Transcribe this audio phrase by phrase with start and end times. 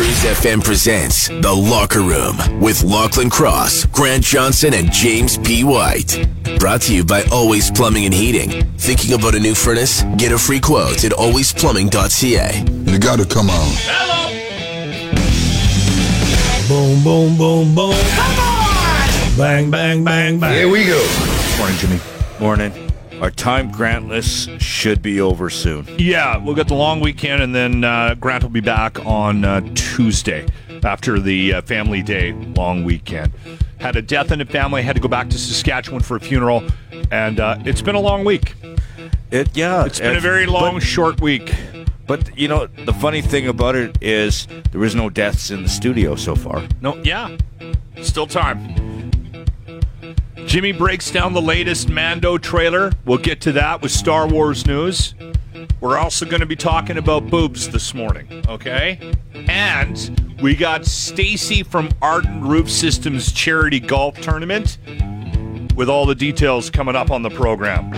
[0.00, 5.62] Cruise FM presents The Locker Room with Lachlan Cross, Grant Johnson, and James P.
[5.62, 6.26] White.
[6.58, 8.64] Brought to you by Always Plumbing and Heating.
[8.78, 10.02] Thinking about a new furnace?
[10.16, 12.90] Get a free quote at alwaysplumbing.ca.
[12.90, 13.72] You gotta come on.
[13.82, 14.32] Hello!
[16.66, 17.92] Boom, boom, boom, boom.
[17.92, 19.36] Come on!
[19.36, 20.54] Bang, bang, bang, bang.
[20.54, 21.06] Here we go.
[21.58, 22.00] Morning, Jimmy.
[22.40, 22.89] Morning.
[23.20, 25.86] Our time grantless should be over soon.
[25.98, 29.60] Yeah, we'll get the long weekend, and then uh, Grant will be back on uh,
[29.74, 30.46] Tuesday
[30.82, 33.32] after the uh, family day long weekend.
[33.78, 36.64] Had a death in the family, had to go back to Saskatchewan for a funeral,
[37.10, 38.54] and uh, it's been a long week.
[39.30, 41.54] It yeah, It's been a very long, short week.
[42.06, 45.68] But you know the funny thing about it is there was no deaths in the
[45.68, 46.66] studio so far.
[46.80, 47.36] No, yeah,
[48.00, 48.79] still time.
[50.50, 52.90] Jimmy breaks down the latest Mando trailer.
[53.04, 55.14] We'll get to that with Star Wars news.
[55.80, 59.14] We're also going to be talking about boobs this morning, okay?
[59.32, 64.78] And we got Stacy from Ardent Roof Systems charity golf tournament
[65.76, 67.92] with all the details coming up on the program.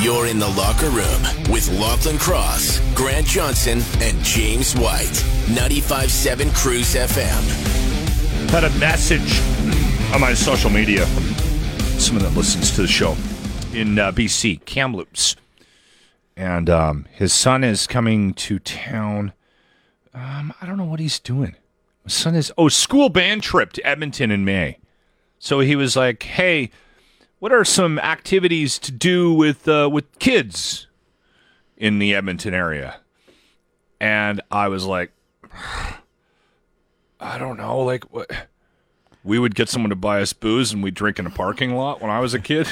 [0.00, 5.24] You're in the locker room with Lachlan Cross, Grant Johnson, and James White.
[5.46, 8.50] 95.7 Cruise FM.
[8.50, 9.40] Had a message
[10.14, 11.04] on my social media
[11.98, 13.16] someone that listens to the show
[13.72, 15.34] in uh, BC, Kamloops.
[16.36, 19.32] And um, his son is coming to town.
[20.14, 21.56] Um, I don't know what he's doing.
[22.04, 24.78] My son is, oh, school band trip to Edmonton in May.
[25.40, 26.70] So he was like, hey,
[27.40, 30.86] what are some activities to do with uh, with kids
[31.76, 33.00] in the Edmonton area?
[34.00, 35.10] And I was like,
[37.18, 38.30] I don't know, like what
[39.24, 42.00] we would get someone to buy us booze and we'd drink in a parking lot
[42.00, 42.68] when I was a kid.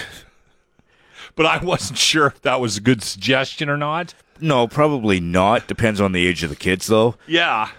[1.35, 4.15] but I wasn't sure if that was a good suggestion or not.
[4.41, 5.67] No, probably not.
[5.67, 7.15] Depends on the age of the kids, though.
[7.27, 7.71] Yeah.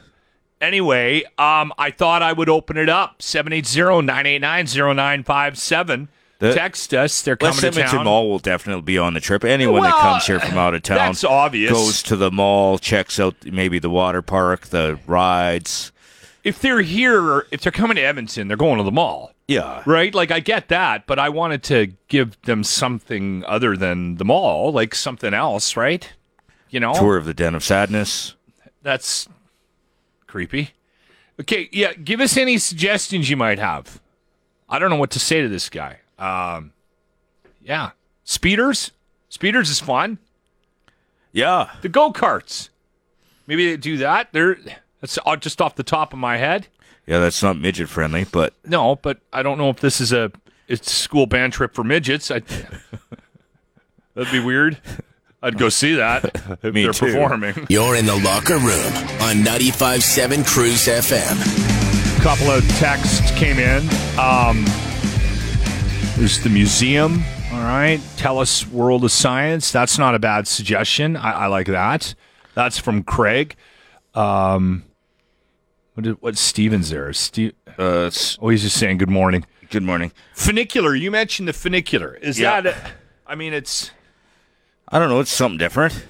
[0.61, 3.19] Anyway, um, I thought I would open it up.
[3.19, 6.07] 780-989-0957.
[6.39, 7.21] The- Text us.
[7.21, 8.05] They're coming West to Edmonton town.
[8.05, 9.43] Mall will definitely be on the trip.
[9.45, 11.71] Anyone that comes here from out of town that's obvious.
[11.71, 15.91] goes to the mall, checks out maybe the water park, the rides.
[16.43, 19.31] If they're here, if they're coming to Edmonton, they're going to the mall.
[19.47, 20.13] Yeah, Right?
[20.13, 24.71] Like I get that, but I wanted to give them something other than the mall,
[24.71, 26.13] like something else, right?
[26.69, 26.93] You know?
[26.93, 28.35] tour of the Den of Sadness.
[28.81, 29.27] That's
[30.27, 30.71] creepy.
[31.39, 34.01] Okay, yeah, give us any suggestions you might have.
[34.69, 35.99] I don't know what to say to this guy.
[36.17, 36.71] Um,
[37.61, 37.91] yeah,
[38.23, 38.91] speeders.
[39.29, 40.19] Speeders is fun.
[41.31, 42.69] Yeah, The go karts.
[43.47, 44.29] Maybe they do that.
[44.31, 44.57] They're
[45.03, 46.67] that's uh, just off the top of my head.
[47.05, 50.31] yeah, that's not midget friendly, but No, but I don't know if this is a
[50.69, 52.31] it's a school band trip for midgets.
[52.31, 52.39] I,
[54.15, 54.77] that'd be weird.
[55.41, 56.23] I'd go see that
[56.63, 57.07] if Me they're too.
[57.07, 57.67] performing.
[57.69, 62.23] You're in the locker room on 95.7 Cruise FM.
[62.23, 63.81] couple of texts came in.
[64.17, 64.63] Um,
[66.15, 67.21] there's the museum.
[67.51, 67.99] All right.
[68.15, 69.69] TELUS World of Science.
[69.73, 71.17] That's not a bad suggestion.
[71.17, 72.15] I, I like that.
[72.55, 73.55] That's from Craig.
[74.15, 74.83] Um,
[75.95, 77.11] what what's Stevens there?
[77.13, 78.09] Steve, uh,
[78.41, 79.45] oh, he's just saying good morning.
[79.69, 80.11] good morning.
[80.35, 80.95] Funicular.
[80.95, 82.15] You mentioned the funicular.
[82.15, 82.61] Is Yeah.
[82.61, 82.75] that?
[82.75, 82.91] A,
[83.31, 83.91] I mean, it's
[84.89, 85.19] I don't know.
[85.19, 86.05] It's something different.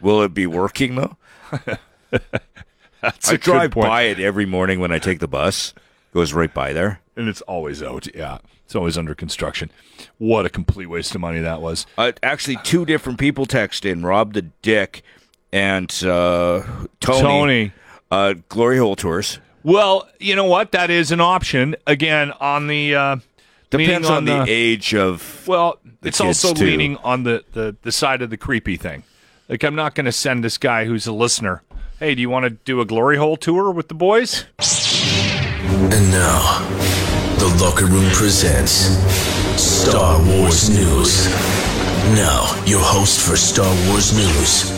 [0.00, 1.16] Will it be working though?
[2.10, 3.86] that's I a good drive point.
[3.88, 5.74] by it every morning when I take the bus.
[6.14, 7.00] Goes right by there.
[7.16, 8.06] and it's always out.
[8.14, 9.70] Yeah, it's always under construction.
[10.18, 11.86] What a complete waste of money that was.
[11.98, 15.02] Uh, actually, two different people text in: Rob the Dick
[15.52, 16.62] and uh,
[17.00, 17.20] Tony.
[17.20, 17.72] Tony.
[18.10, 19.38] Uh, Glory Hole Tours.
[19.62, 20.72] Well, you know what?
[20.72, 21.76] That is an option.
[21.86, 23.16] Again, on the uh,
[23.70, 25.46] Depends leaning on, the, age of.
[25.46, 26.64] Well, it's kids, also too.
[26.64, 29.02] leaning on the, the the side of the creepy thing.
[29.48, 31.62] Like, I'm not going to send this guy who's a listener.
[31.98, 34.44] Hey, do you want to do a glory hole tour with the boys?
[34.58, 36.66] And now,
[37.38, 38.72] the locker room presents
[39.60, 41.28] Star Wars News.
[42.14, 44.70] Now, your host for Star Wars News,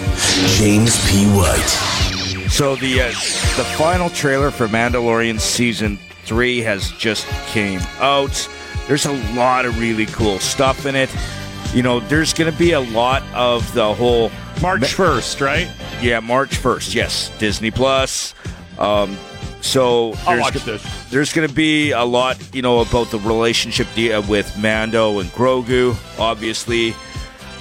[0.59, 1.27] James P.
[1.27, 2.20] White.
[2.51, 8.49] So the uh, the final trailer for Mandalorian season three has just came out.
[8.87, 11.11] There's a lot of really cool stuff in it.
[11.73, 14.31] you know, there's going to be a lot of the whole
[14.61, 15.71] March 1st, right?
[16.03, 16.95] yeah, March 1st.
[16.95, 18.35] Yes, Disney Plus.
[18.79, 19.17] Um,
[19.61, 21.11] so there's watch go- this.
[21.11, 25.31] There's going to be a lot, you know, about the relationship de- with Mando and
[25.31, 25.97] Grogu.
[26.19, 26.95] Obviously,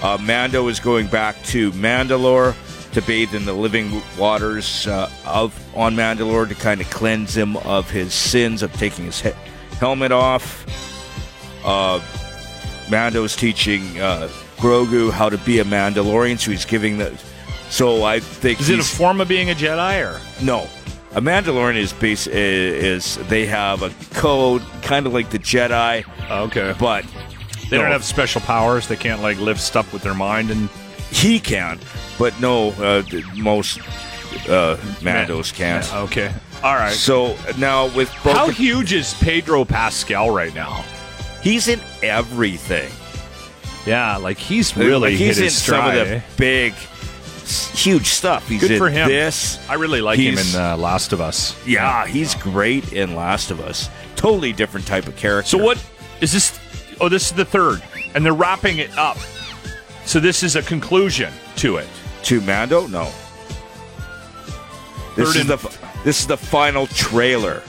[0.01, 2.55] uh, Mando is going back to Mandalore
[2.93, 7.55] to bathe in the living waters uh, of on Mandalore to kind of cleanse him
[7.57, 9.31] of his sins of taking his he-
[9.79, 10.65] helmet off.
[11.65, 11.99] Uh,
[12.89, 14.27] Mando's teaching uh,
[14.57, 17.15] Grogu how to be a Mandalorian, so he's giving the.
[17.69, 20.19] So I think Is it a form of being a Jedi or?
[20.43, 20.67] no.
[21.13, 26.03] A Mandalorian is base is, is they have a code kind of like the Jedi,
[26.29, 26.75] Okay.
[26.79, 27.03] but
[27.71, 28.87] They no, don't have special powers.
[28.87, 30.69] They can't like lift stuff with their mind and
[31.11, 31.79] he can,
[32.19, 33.01] but no, uh,
[33.35, 33.79] most
[34.47, 35.91] uh, Mandos can't.
[35.95, 36.31] Okay.
[36.61, 36.93] All right.
[36.93, 40.83] So now with both, How huge is Pedro Pascal right now?
[41.41, 42.91] he's in everything.
[43.85, 46.21] Yeah, like he's really Like, he's hit in his some of the eh?
[46.37, 48.47] big, huge stuff.
[48.47, 49.07] He's Good in for him.
[49.07, 51.55] This, I really like him in uh, Last of Us.
[51.65, 53.89] yeah, he's great in Last of Us.
[54.17, 55.49] Totally different type of character.
[55.49, 55.83] So what
[56.19, 56.59] is this?
[56.99, 57.81] Oh, this is the third,
[58.13, 59.17] and they're wrapping it up.
[60.05, 61.87] So this is a conclusion to it.
[62.23, 62.87] To Mando?
[62.87, 63.11] No.
[65.15, 67.61] This Third is the f- this is the final trailer.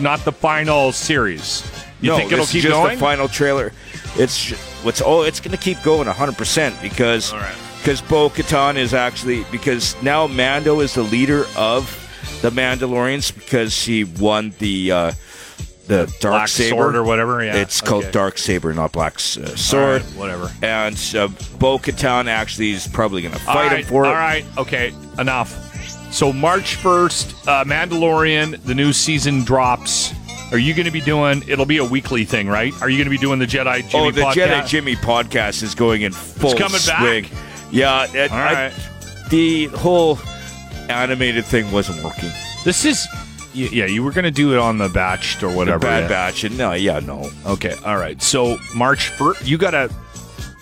[0.00, 1.62] not the final series.
[2.00, 2.96] You no, think it'll keep just going?
[2.96, 3.72] the final trailer.
[4.16, 4.50] It's
[4.82, 7.54] what's oh, it's going to keep going 100 percent because All right.
[7.78, 11.96] because Bo Katan is actually because now Mando is the leader of
[12.42, 15.12] the Mandalorians because she won the uh,
[15.90, 17.44] the dark Black saber sword or whatever.
[17.44, 19.18] Yeah, It's called dark saber, not black uh,
[19.56, 20.02] sword.
[20.02, 20.50] right, whatever.
[20.62, 21.28] And uh,
[21.58, 24.14] Bo Katan actually is probably going to fight all him right, for all it.
[24.14, 25.50] right, okay, enough.
[26.12, 30.12] So March first, uh, Mandalorian, the new season drops.
[30.52, 31.42] Are you going to be doing?
[31.48, 32.72] It'll be a weekly thing, right?
[32.82, 33.94] Are you going to be doing the Jedi Jimmy podcast?
[33.94, 34.34] oh, the podcast?
[34.62, 37.00] Jedi Jimmy podcast is going in full coming back?
[37.26, 37.26] swing.
[37.70, 38.72] Yeah, it- All I-
[39.28, 40.18] the whole
[40.88, 42.30] animated thing wasn't working.
[42.64, 43.06] This is,
[43.52, 45.78] yeah, you were going to do it on the Batched or whatever.
[45.80, 46.08] the Bad yeah.
[46.08, 47.30] Batch, and no, yeah, no.
[47.46, 48.20] Okay, all right.
[48.22, 49.90] So March first, you got to.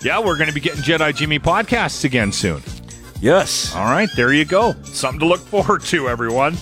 [0.01, 2.61] Yeah, we're going to be getting Jedi Jimmy podcasts again soon.
[3.21, 3.75] Yes.
[3.75, 4.73] All right, there you go.
[4.83, 6.55] Something to look forward to, everyone.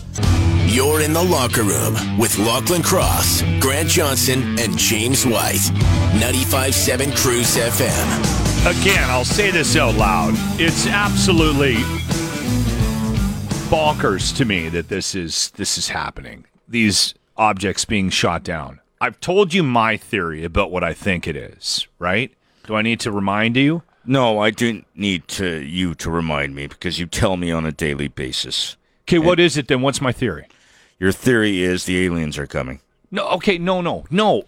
[0.66, 5.62] You're in the locker room with Lachlan Cross, Grant Johnson, and James White.
[6.20, 8.82] 95.7 Cruise FM.
[8.82, 10.34] Again, I'll say this out loud.
[10.60, 11.78] It's absolutely
[13.68, 16.46] bonkers to me that this is this is happening.
[16.68, 18.80] These objects being shot down.
[19.02, 22.34] I've told you my theory about what I think it is, right?
[22.66, 23.84] Do I need to remind you?
[24.06, 27.72] No, I do need to you to remind me because you tell me on a
[27.74, 28.78] daily basis.
[29.04, 29.82] Okay, what is it then?
[29.82, 30.48] What's my theory?
[30.98, 32.80] Your theory is the aliens are coming.
[33.12, 34.44] No, okay, no, no, no.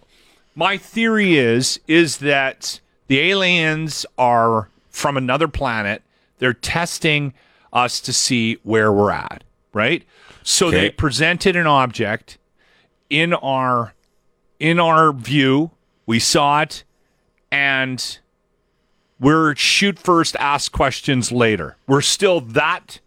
[0.54, 6.02] My theory is is that the aliens are from another planet.
[6.38, 7.34] They're testing
[7.72, 10.04] us to see where we're at, right?
[10.42, 12.38] So they presented an object
[13.08, 13.94] in our
[14.58, 15.70] in our view.
[16.06, 16.84] We saw it,
[17.52, 18.18] and
[19.18, 21.76] we're shoot first, ask questions later.
[21.86, 23.00] We're still that.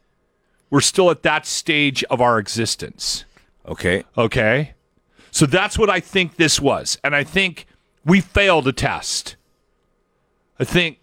[0.70, 3.26] We're still at that stage of our existence.
[3.68, 4.04] Okay.
[4.18, 4.74] Okay.
[5.32, 6.98] So that's what I think this was.
[7.04, 7.66] And I think
[8.06, 9.36] we failed a test.
[10.60, 11.00] I think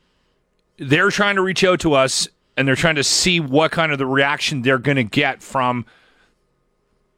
[0.76, 3.98] they're trying to reach out to us and they're trying to see what kind of
[3.98, 5.86] the reaction they're going to get from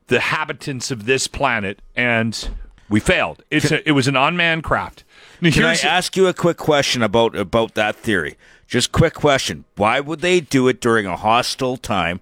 [0.09, 1.81] the habitants of this planet.
[1.97, 2.49] And
[2.89, 3.43] we failed.
[3.51, 5.05] It's a, it was an unmanned craft.
[5.41, 8.37] Now, Can I ask you a quick question about about that theory?
[8.67, 9.65] Just quick question.
[9.77, 12.21] Why would they do it during a hostile time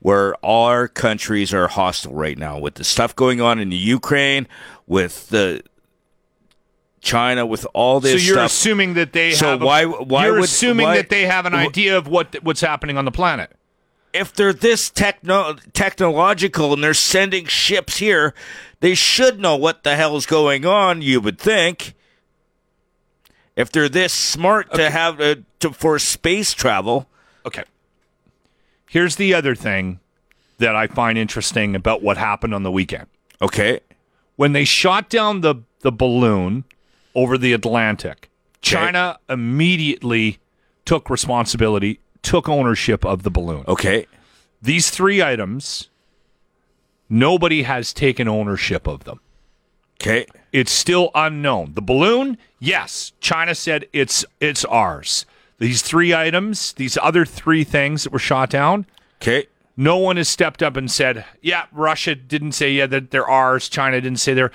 [0.00, 4.46] where our countries are hostile right now with the stuff going on in the Ukraine,
[4.86, 5.62] with the
[7.06, 8.12] China, with all this.
[8.20, 8.50] so you're stuff?
[8.50, 11.46] assuming that they So have a- why- why you're would- assuming why- that they have
[11.46, 13.50] an idea of what what's happening on the planet.
[14.12, 18.32] if they're this techno- technological and they're sending ships here,
[18.80, 21.02] they should know what the hell's going on.
[21.02, 21.94] You would think.
[23.56, 27.08] If they're this smart to have uh, to for space travel,
[27.46, 27.62] Okay.
[28.88, 30.00] Here's the other thing
[30.58, 33.06] that I find interesting about what happened on the weekend.
[33.42, 33.80] okay,
[34.36, 36.64] When they shot down the, the balloon
[37.16, 38.30] over the Atlantic,
[38.62, 40.38] China immediately
[40.84, 43.64] took responsibility, took ownership of the balloon.
[43.66, 44.06] okay,
[44.62, 45.88] These three items,
[47.08, 49.20] nobody has taken ownership of them.
[50.00, 51.72] okay, It's still unknown.
[51.74, 55.26] The balloon, yes, China said it's it's ours.
[55.58, 58.86] These three items, these other three things that were shot down,
[59.22, 59.46] okay,
[59.76, 63.68] no one has stepped up and said, "Yeah, Russia didn't say yeah that they're ours.
[63.68, 64.52] China didn't say they're."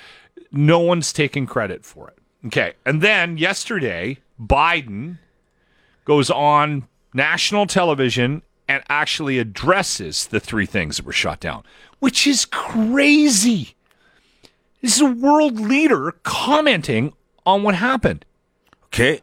[0.52, 2.18] No one's taking credit for it.
[2.48, 5.20] Okay, and then yesterday, Biden
[6.06, 11.64] goes on national television and actually addresses the three things that were shot down,
[12.00, 13.76] which is crazy.
[14.82, 17.14] This is a world leader commenting
[17.46, 18.26] on what happened.
[18.86, 19.22] Okay.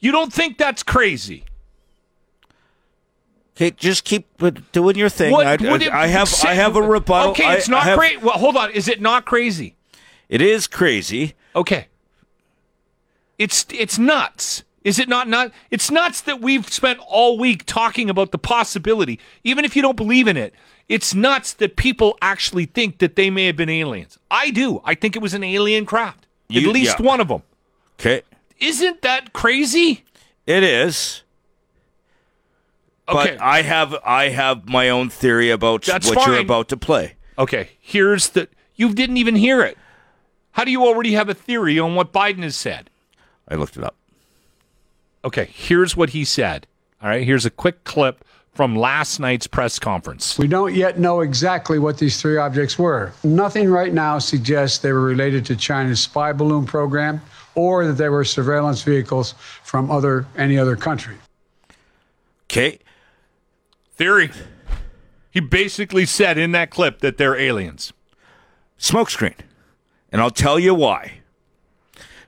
[0.00, 1.44] You don't think that's crazy?
[3.56, 4.26] Okay, just keep
[4.72, 5.30] doing your thing.
[5.30, 7.30] What, I, what I, did- I have I have a rebuttal.
[7.30, 8.20] Okay, it's not I great.
[8.20, 8.72] Well, hold on.
[8.72, 9.76] Is it not crazy?
[10.28, 11.34] It is crazy.
[11.54, 11.86] Okay.
[13.38, 14.64] It's it's nuts.
[14.84, 15.52] Is it not nut?
[15.70, 19.96] It's nuts that we've spent all week talking about the possibility, even if you don't
[19.96, 20.54] believe in it.
[20.88, 24.18] It's nuts that people actually think that they may have been aliens.
[24.30, 24.82] I do.
[24.84, 26.26] I think it was an alien craft.
[26.48, 27.06] You- At least yeah.
[27.06, 27.42] one of them.
[27.98, 28.22] Okay.
[28.60, 30.04] Isn't that crazy?
[30.46, 31.22] It is.
[33.08, 33.36] Okay.
[33.36, 37.14] But I have I have my own theory about That's what you're about to play.
[37.38, 38.48] Okay, here's the.
[38.76, 39.76] You didn't even hear it.
[40.52, 42.90] How do you already have a theory on what Biden has said?
[43.48, 43.96] I looked it up.
[45.24, 46.66] Okay, here's what he said.
[47.02, 50.38] All right, here's a quick clip from last night's press conference.
[50.38, 53.12] We don't yet know exactly what these three objects were.
[53.24, 57.20] Nothing right now suggests they were related to China's spy balloon program
[57.56, 59.34] or that they were surveillance vehicles
[59.64, 61.16] from other any other country.
[62.44, 62.78] Okay.
[63.96, 64.30] Theory.
[65.30, 67.92] He basically said in that clip that they're aliens.
[68.78, 69.38] Smokescreen.
[70.12, 71.14] And I'll tell you why.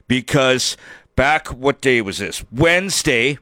[0.08, 0.76] Because
[1.16, 2.44] back what day was this?
[2.52, 3.38] Wednesday,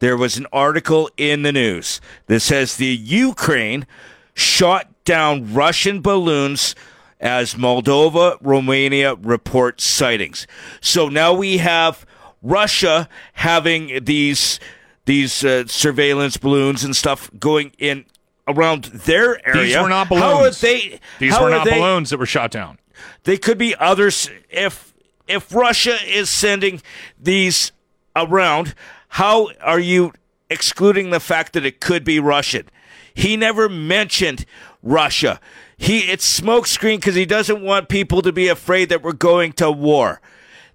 [0.00, 3.86] there was an article in the news that says the Ukraine
[4.34, 6.74] shot down Russian balloons
[7.20, 10.46] as Moldova, Romania report sightings.
[10.80, 12.04] So now we have
[12.42, 14.58] Russia having these
[15.04, 18.04] these uh, surveillance balloons and stuff going in
[18.48, 19.66] around their area.
[19.66, 20.24] These were not balloons.
[20.24, 21.00] How are they?
[21.18, 22.78] These were not they- balloons that were shot down.
[23.24, 24.91] they could be others if
[25.32, 26.82] if Russia is sending
[27.18, 27.72] these
[28.14, 28.74] around,
[29.08, 30.12] how are you
[30.50, 32.68] excluding the fact that it could be Russian?
[33.14, 34.44] He never mentioned
[34.82, 35.40] Russia.
[35.76, 39.70] He it's smokescreen because he doesn't want people to be afraid that we're going to
[39.70, 40.20] war.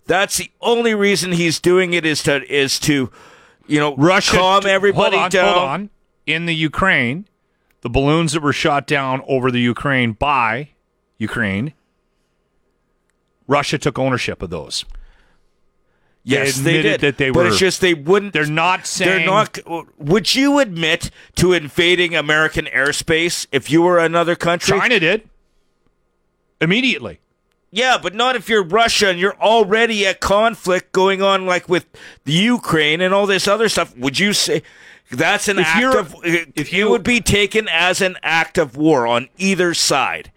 [0.05, 3.11] That's the only reason he's doing it is to is to
[3.67, 5.53] you know Russia calm everybody hold on, down.
[5.53, 5.89] Hold on.
[6.25, 7.25] In the Ukraine,
[7.81, 10.69] the balloons that were shot down over the Ukraine by
[11.17, 11.73] Ukraine,
[13.47, 14.85] Russia took ownership of those.
[16.23, 16.99] Yes, They did.
[17.01, 18.33] that they but were- it's just they wouldn't.
[18.33, 19.59] They're not saying They're not.
[19.97, 24.77] Would you admit to invading American airspace if you were another country?
[24.77, 25.29] China did
[26.59, 27.19] immediately.
[27.71, 31.85] Yeah, but not if you're Russia and you're already at conflict going on, like with
[32.25, 33.95] the Ukraine and all this other stuff.
[33.97, 34.63] Would you say
[35.11, 36.15] that's an If act of?
[36.23, 40.31] if you you- would be taken as an act of war on either side.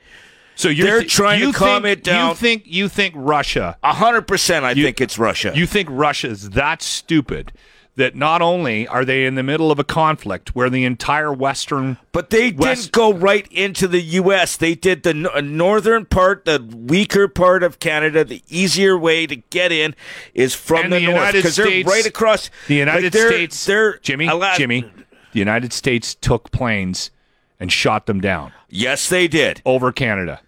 [0.60, 2.28] So you're They're thi- trying to calm think, it down.
[2.30, 5.52] You think you think Russia A hundred percent, I You- think it's Russia.
[5.54, 7.52] You think Russia's that stupid
[7.96, 11.96] that not only are they in the middle of a conflict where the entire Western
[12.12, 14.56] But they West- didn't go right into the U.S.
[14.56, 18.24] They did the no- uh, northern part, the weaker part of Canada.
[18.24, 19.94] The easier way to get in
[20.34, 22.48] is from And the, the north because they're right across.
[22.68, 24.84] the United like, they're- States They're Jimmy allowed- Jimmy
[25.32, 27.10] the United States took planes
[27.58, 29.62] and shot them down Yes, they did.
[29.66, 30.40] over Canada.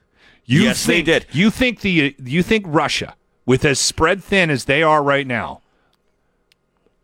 [0.44, 1.26] You Yes, they think, did.
[1.32, 3.14] You think the you think Russia
[3.46, 5.60] with as spread thin as they are right now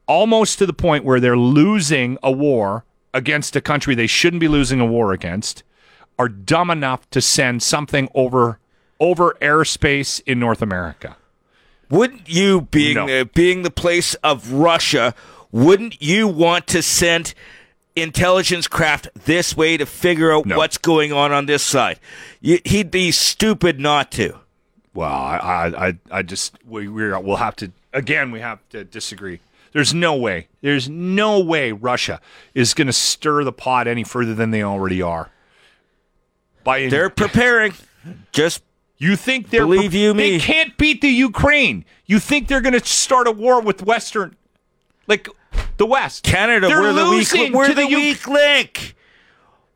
[0.06, 4.48] almost to the point where they're losing a war against a country they shouldn't be
[4.48, 5.62] losing a war against
[6.18, 8.58] are dumb enough to send something over
[9.00, 11.16] over airspace in North America.
[11.88, 13.06] Wouldn't you, being No.
[13.06, 15.14] the, being the place of Russia,
[15.52, 17.32] wouldn't you want to send
[18.02, 20.56] intelligence craft this way to figure out No.
[20.56, 21.98] what's going on on this side?
[22.40, 24.38] He'd be stupid not to.
[24.94, 28.30] Well, I, I, I, just we we're, we'll have to again.
[28.30, 29.40] We have to disagree.
[29.72, 30.48] There's no way.
[30.60, 32.20] There's no way Russia
[32.54, 35.30] is going to stir the pot any further than they already are.
[36.64, 37.74] By They're preparing.
[38.32, 38.62] Just
[38.96, 40.38] you think they're Believe you me.
[40.38, 41.84] they can't beat the Ukraine.
[42.06, 44.34] You think they're going to start a war with Western,
[45.06, 45.28] like
[45.78, 46.22] the West?
[46.24, 48.94] Canada, They're we're the weak, losing we're to the the U- link.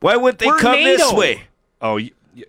[0.00, 1.44] Why would they We're come this way?
[1.80, 2.42] Oh, y- y-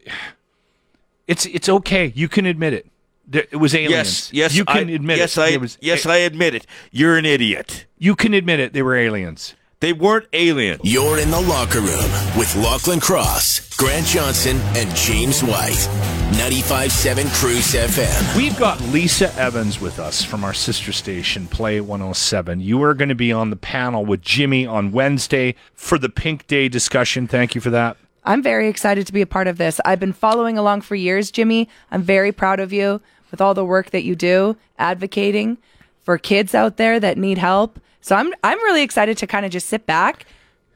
[1.27, 2.11] it's it's okay.
[2.15, 2.87] You can admit it.
[3.25, 3.91] There, it was aliens.
[3.91, 5.41] Yes, yes, You can I, admit yes, it.
[5.41, 6.67] I, It was- yes, I admit it.
[6.91, 7.85] You're an idiot.
[7.97, 8.73] You can admit it.
[8.73, 9.55] They were aliens.
[9.79, 10.81] They weren't aliens.
[10.83, 15.87] You're in the locker room with Lachlan Cross, Grant Johnson, and James White.
[16.33, 18.35] 95.7 Cruise FM.
[18.35, 22.59] We've got Lisa Evans with us from our sister station, Play 107.
[22.59, 26.47] You are going to be on the panel with Jimmy on Wednesday for the Pink
[26.47, 27.27] Day discussion.
[27.27, 27.97] Thank you for that.
[28.23, 29.79] I'm very excited to be a part of this.
[29.85, 31.69] I've been following along for years, Jimmy.
[31.91, 32.99] I'm very proud of you
[33.29, 35.57] with all the work that you do, advocating
[36.01, 39.51] for kids out there that need help, So I'm I'm really excited to kind of
[39.51, 40.25] just sit back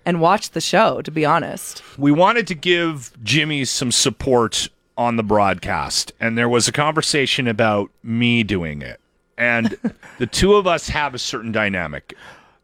[0.06, 1.02] and watch the show.
[1.02, 6.50] To be honest, we wanted to give Jimmy some support on the broadcast, and there
[6.50, 9.00] was a conversation about me doing it,
[9.38, 9.78] and
[10.18, 12.14] the two of us have a certain dynamic.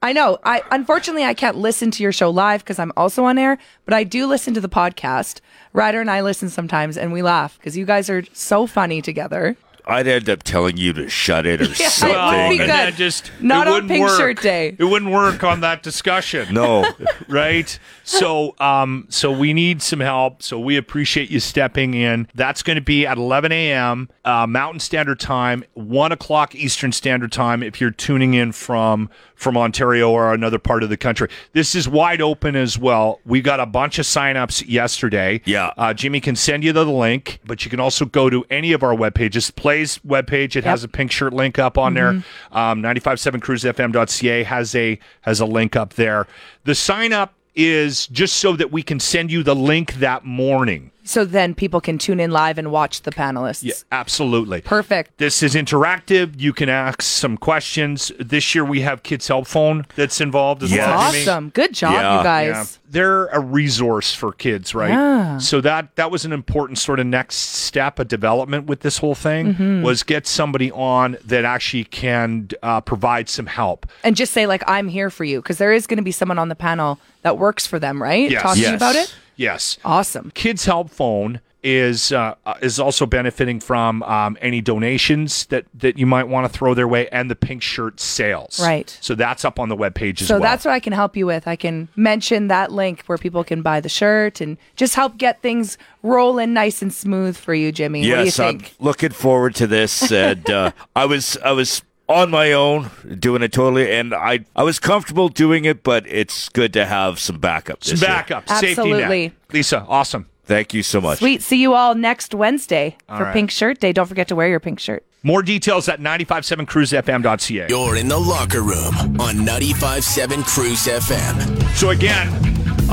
[0.01, 0.37] I know.
[0.43, 3.93] I unfortunately I can't listen to your show live because I'm also on air, but
[3.93, 5.39] I do listen to the podcast.
[5.71, 9.55] Ryder and I listen sometimes, and we laugh because you guys are so funny together.
[9.85, 12.13] I'd end up telling you to shut it or Yeah, it would something.
[12.13, 12.69] be and good.
[12.69, 14.17] that just Not it on wouldn't Pink work.
[14.19, 14.75] Shirt Day.
[14.77, 16.53] It wouldn't work on that discussion.
[16.53, 16.89] No.
[17.27, 17.77] right?
[18.03, 20.43] So, um, so we need some help.
[20.43, 22.27] So we appreciate you stepping in.
[22.35, 24.09] That's going to be at 11 a.m.
[24.25, 27.63] Uh, Mountain Standard Time, one o'clock Eastern Standard Time.
[27.63, 31.89] If you're tuning in from from Ontario or another part of the country, this is
[31.89, 33.19] wide open as well.
[33.25, 35.41] We got a bunch of signups yesterday.
[35.43, 35.73] Yeah.
[35.77, 38.83] uh, Jimmy can send you the link, but you can also go to any of
[38.83, 39.51] our web pages.
[39.73, 42.09] Play's webpage, it has a pink shirt link up on there.
[42.51, 46.27] Um, 957cruisefm.ca has a has a link up there.
[46.65, 50.91] The sign up is just so that we can send you the link that morning.
[51.03, 53.63] So then people can tune in live and watch the panelists.
[53.63, 54.61] Yeah, absolutely.
[54.61, 55.17] Perfect.
[55.17, 56.39] This is interactive.
[56.39, 58.11] You can ask some questions.
[58.19, 60.87] This year we have Kids Help Phone that's involved as Yes.
[60.87, 60.99] well.
[60.99, 61.49] Awesome.
[61.49, 62.17] Good job, Yeah.
[62.17, 62.47] you guys.
[62.47, 62.65] Yeah.
[62.91, 64.91] They're a resource for kids, right?
[64.91, 65.37] Yeah.
[65.39, 69.15] So that that was an important sort of next step of development with this whole
[69.15, 69.81] thing Mm-hmm.
[69.81, 73.87] was get somebody on that actually can uh, provide some help.
[74.03, 76.37] And just say like I'm here for you because there is going to be someone
[76.39, 78.29] on the panel that works for them, right?
[78.29, 78.41] Yes.
[78.41, 78.75] Talking Yes.
[78.75, 79.13] about it.
[79.35, 79.77] Yes.
[79.83, 80.31] Awesome.
[80.31, 85.97] Kids Help Phone is uh, uh, is also benefiting from um, any donations that that
[85.97, 88.59] you might want to throw their way and the pink shirt sales.
[88.59, 88.95] Right.
[89.01, 90.41] So that's up on the webpage as So well.
[90.41, 91.47] So that's what I can help you with.
[91.47, 95.41] I can mention that link where people can buy the shirt and just help get
[95.41, 98.01] things rolling nice and smooth for you, Jimmy.
[98.01, 100.11] what do you Yes, I'm looking forward to this.
[100.11, 104.63] And uh, I was I was on my own doing it totally, and I I
[104.63, 107.83] was comfortable doing it, but it's good to have some backup.
[107.83, 108.09] some this year.
[108.09, 108.49] backup.
[108.49, 109.27] Safety Absolutely.
[109.27, 109.33] net.
[109.51, 110.27] Lisa, awesome.
[110.45, 111.19] Thank you so much.
[111.19, 111.41] Sweet.
[111.41, 113.33] See you all next Wednesday for right.
[113.33, 113.93] Pink Shirt Day.
[113.93, 115.05] Don't forget to wear your pink shirt.
[115.25, 117.67] More details at 957cruisefm.ca.
[117.69, 121.75] You're in the locker room on 95.7 Cruise FM.
[121.75, 122.27] So again,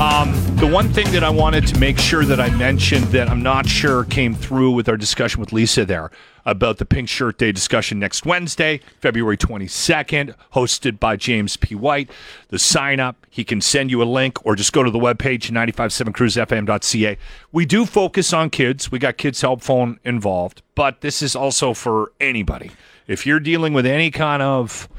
[0.01, 3.43] um, the one thing that I wanted to make sure that I mentioned that I'm
[3.43, 6.09] not sure came through with our discussion with Lisa there
[6.43, 11.75] about the Pink Shirt Day discussion next Wednesday, February 22nd, hosted by James P.
[11.75, 12.09] White.
[12.47, 15.51] The sign up, he can send you a link or just go to the webpage,
[15.51, 17.17] 957cruisefm.ca.
[17.51, 18.91] We do focus on kids.
[18.91, 22.71] We got Kids Help Phone involved, but this is also for anybody.
[23.05, 24.89] If you're dealing with any kind of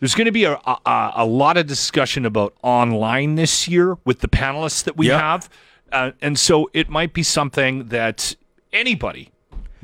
[0.00, 4.20] there's going to be a, a, a lot of discussion about online this year with
[4.20, 5.20] the panelists that we Yep.
[5.20, 5.48] have.
[5.92, 8.34] Uh, and so it might be something that
[8.72, 9.30] anybody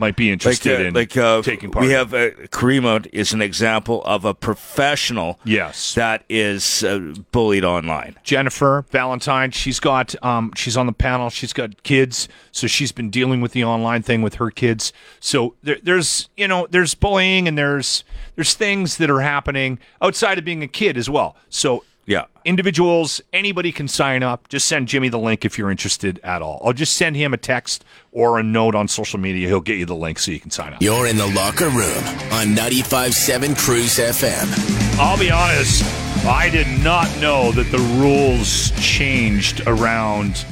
[0.00, 3.32] might be like interested uh, in like uh, taking part we have uh, Karima is
[3.32, 5.94] an example of a professional Yes.
[5.94, 8.16] that is uh, bullied online.
[8.24, 11.30] Jennifer Valentine, she's got um, she's on the panel.
[11.30, 14.92] She's got kids, so she's been dealing with the online thing with her kids.
[15.20, 18.04] So there, there's you know there's bullying and there's
[18.36, 21.36] there's things that are happening outside of being a kid as well.
[21.48, 22.24] So Yeah.
[22.44, 24.48] individuals, anybody can sign up.
[24.48, 26.60] Just send Jimmy the link if you're interested at all.
[26.64, 29.46] I'll just send him a text or a note on social media.
[29.46, 30.82] He'll get you the link so you can sign up.
[30.82, 34.98] You're in the locker room on 95.7 Cruise FM.
[34.98, 35.84] I'll be honest,
[36.26, 40.44] I did not know that the rules changed around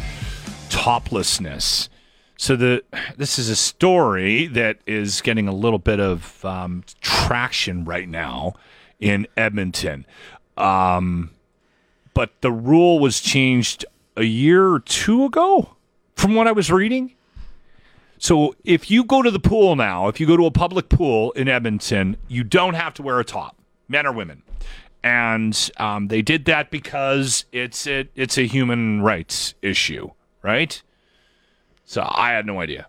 [0.70, 1.88] toplessness.
[2.36, 2.84] So the
[3.16, 8.54] this is a story that is getting a little bit of um, traction right now
[9.00, 10.06] in Edmonton.
[10.56, 11.30] Um,
[12.18, 13.84] but the rule was changed
[14.16, 15.76] a year or two ago,
[16.16, 17.14] from what I was reading.
[18.18, 21.30] So if you go to the pool now, if you go to a public pool
[21.36, 24.42] in Edmonton, you don't have to wear a top, men or women.
[25.04, 30.10] And um, they did that because it's a, it's a human rights issue,
[30.42, 30.82] right?
[31.84, 32.88] So I had no idea.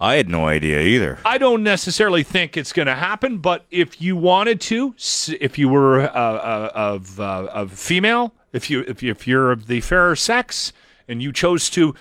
[0.00, 1.18] I had no idea either.
[1.26, 4.94] I don't necessarily think it's going to happen, but if you wanted to,
[5.40, 9.52] if you were uh, uh, of uh, of female, if you if you, if you're
[9.52, 10.72] of the fairer sex,
[11.06, 11.94] and you chose to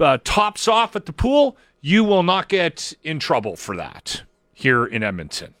[0.00, 4.84] uh, tops off at the pool, you will not get in trouble for that here
[4.84, 5.54] in Edmonton.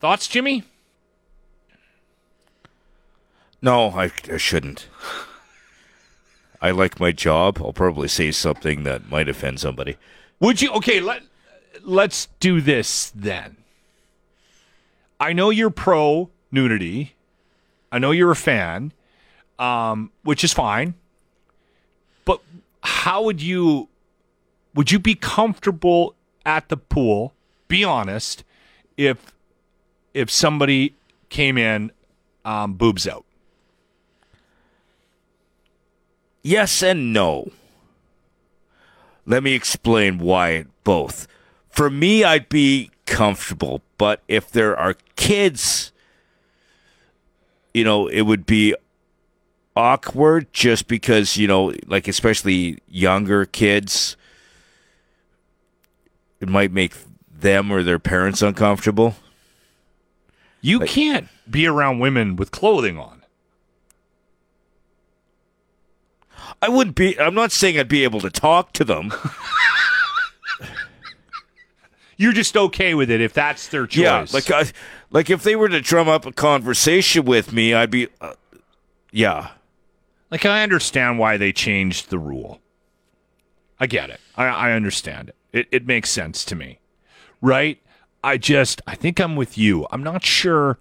[0.00, 0.64] Thoughts, Jimmy?
[3.62, 4.88] No, I, I shouldn't.
[6.60, 7.58] I like my job.
[7.60, 9.96] I'll probably say something that might offend somebody.
[10.42, 10.72] Would you?
[10.72, 11.22] Okay, let
[11.84, 13.58] let's do this then.
[15.20, 17.14] I know you're pro nudity.
[17.92, 18.92] I know you're a fan,
[19.60, 20.94] um, which is fine.
[22.24, 22.40] But
[22.82, 23.88] how would you?
[24.74, 27.34] Would you be comfortable at the pool?
[27.68, 28.42] Be honest.
[28.96, 29.32] If
[30.12, 30.96] if somebody
[31.28, 31.92] came in
[32.44, 33.24] um, boobs out?
[36.42, 37.52] Yes and no.
[39.26, 41.28] Let me explain why both.
[41.68, 45.92] For me, I'd be comfortable, but if there are kids,
[47.72, 48.74] you know, it would be
[49.76, 54.16] awkward just because, you know, like especially younger kids,
[56.40, 56.94] it might make
[57.30, 59.14] them or their parents uncomfortable.
[60.60, 63.21] You can't be around women with clothing on.
[66.62, 69.12] I wouldn't be, I'm not saying I'd be able to talk to them.
[72.16, 74.02] You're just okay with it if that's their choice.
[74.02, 74.70] Yeah, like I,
[75.10, 78.34] like if they were to drum up a conversation with me, I'd be, uh,
[79.10, 79.50] yeah.
[80.30, 82.60] Like I understand why they changed the rule.
[83.80, 84.20] I get it.
[84.36, 85.36] I, I understand it.
[85.52, 85.68] it.
[85.72, 86.78] It makes sense to me,
[87.40, 87.80] right?
[88.22, 89.88] I just I think I'm with you.
[89.90, 90.78] I'm not sure.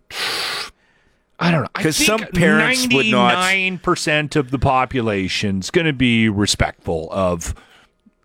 [1.42, 1.68] I don't know.
[1.76, 7.54] Because some parents would not- Ninety-nine percent of the population's going to be respectful of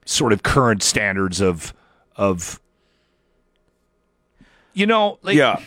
[0.04, 1.72] sort of current standards of
[2.16, 2.60] of.
[4.74, 5.58] You know, like yeah.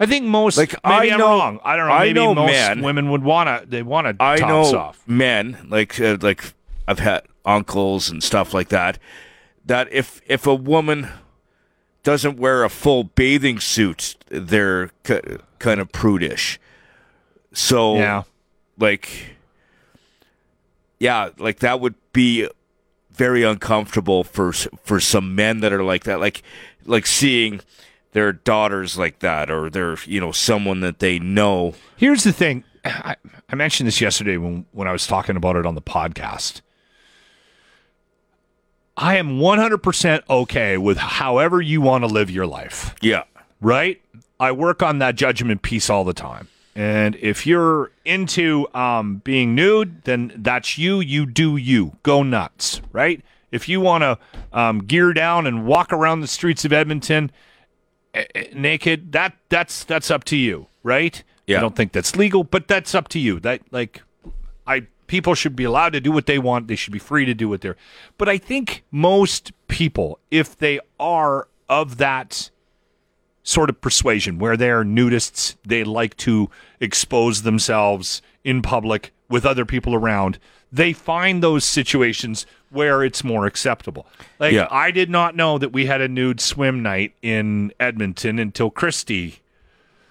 [0.00, 1.60] I think most Like, maybe I am know- wrong.
[1.64, 1.94] I don't know.
[1.94, 5.02] I Maybe know most men- women would wanna they wanna I know off.
[5.06, 6.52] men like uh, like
[6.86, 8.98] I've had uncles and stuff like that.
[9.64, 11.08] That if if a woman
[12.08, 16.58] doesn't wear a full bathing suit, they're k- kind of prudish.
[17.52, 18.22] So Yeah.
[18.78, 19.36] like
[20.98, 22.48] yeah, like that would be
[23.12, 26.18] very uncomfortable for for some men that are like that.
[26.18, 26.42] Like
[26.86, 27.60] like seeing
[28.12, 31.74] their daughters like that, or their you know someone that they know.
[31.96, 32.64] Here's the thing.
[32.84, 33.16] I,
[33.50, 36.62] I mentioned this yesterday when, when I was talking about it on the podcast.
[38.98, 43.22] I am 100% okay with however you want to live your life, Yeah,
[43.60, 44.02] right?
[44.40, 46.48] I work on that judgment piece all the time.
[46.74, 51.00] And if you're into um, being nude, then that's you.
[51.00, 51.96] You do you.
[52.02, 53.22] Go nuts, right?
[53.50, 54.18] If you want to
[54.52, 57.30] um, gear down and walk around the streets of Edmonton
[58.14, 61.22] eh, eh, naked, that that's that's up to you, right?
[61.46, 61.58] Yeah.
[61.58, 63.40] I don't think that's legal, but that's up to you.
[63.40, 64.02] That like
[64.66, 66.68] I people should be allowed to do what they want.
[66.68, 67.76] They should be free to do what they're.
[68.16, 72.50] But I think most people, if they are of that
[73.42, 79.64] sort of persuasion where they're nudists, they like to expose themselves in public with other
[79.64, 80.38] people around.
[80.70, 84.06] They find those situations where it's more acceptable.
[84.38, 84.68] Like Yeah.
[84.70, 89.40] I did not know that we had a nude swim night in Edmonton until Christy,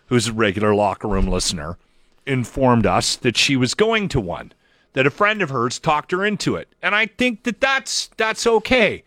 [0.08, 1.78] who's a regular locker room listener,
[2.26, 4.52] informed us that she was going to one.
[4.98, 6.68] That a friend of hers talked her into it.
[6.82, 9.04] And I think that that's that's okay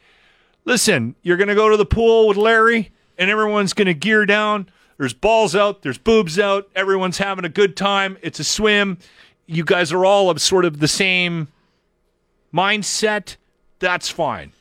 [0.65, 4.27] listen, you're going to go to the pool with Larry and everyone's going to gear
[4.27, 4.69] down.
[4.99, 8.19] There's balls out, there's boobs out, everyone's having a good time.
[8.23, 8.99] It's a swim.
[9.47, 11.49] You guys are all of sort of the same
[12.55, 13.37] mindset.
[13.79, 14.53] That's fine.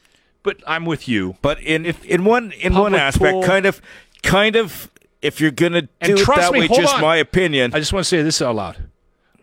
[0.42, 1.36] But I'm with you.
[1.42, 3.82] but in if, in one in one aspect, pool- kind of
[4.24, 4.89] kind of
[5.22, 7.02] if you're gonna do And it trust that me, way, just on.
[7.02, 7.72] my opinion.
[7.74, 8.78] I just want to say this out loud.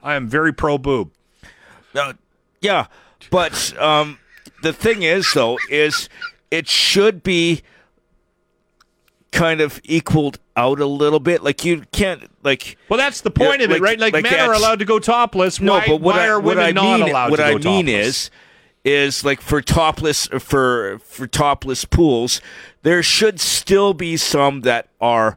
[0.02, 1.10] I am very pro boob.
[1.96, 2.12] Uh,
[2.60, 2.86] yeah,
[3.30, 4.18] but um,
[4.62, 6.08] the thing is, though, is
[6.50, 7.62] it should be
[9.32, 11.42] kind of equaled out a little bit.
[11.42, 12.76] Like you can't like.
[12.88, 13.98] Well, that's the point of it, like- right?
[13.98, 15.60] Like, like men are allowed to go topless.
[15.60, 17.48] No, why, but what I, are what women I not mean, allowed what to go
[17.48, 18.06] I mean topless?
[18.06, 18.30] is,
[18.84, 22.40] is like for topless for for topless pools,
[22.82, 25.36] there should still be some that are,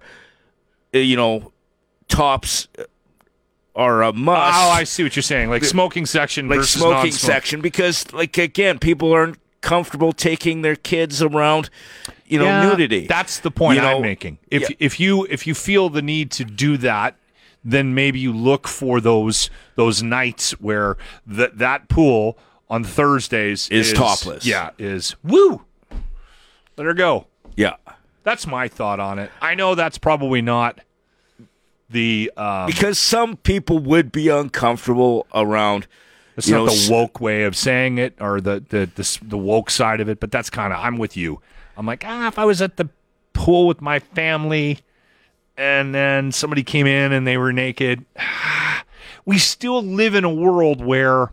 [0.93, 1.51] you know,
[2.07, 2.67] tops
[3.79, 4.57] are a must.
[4.59, 5.49] Oh, I see what you're saying.
[5.49, 7.11] Like smoking section like versus smoking non-smoking.
[7.13, 11.69] section because like again people aren't comfortable taking their kids around
[12.25, 14.37] you know Yeah, nudity That's the point You know, I'm making.
[14.51, 14.75] If yeah.
[14.79, 17.15] if you if you feel the need to do that,
[17.63, 22.37] then maybe you look for those those nights where that that pool
[22.69, 24.45] on Thursdays Is topless.
[24.45, 25.65] Yeah, is woo.
[26.77, 27.27] Let her go.
[27.55, 27.75] yeah
[28.23, 29.31] That's my thought on it.
[29.41, 30.79] I know that's probably not
[31.89, 35.87] the um, because some people would be uncomfortable around
[36.37, 39.69] it's not know, the woke way of saying it or the the the, the woke
[39.69, 41.41] side of it, but that's kind of I'm with you.
[41.77, 42.89] I'm like, ah, if I was at the
[43.33, 44.79] pool with my family
[45.57, 48.05] and then somebody came in and they were naked,
[49.25, 51.31] we still live in a world where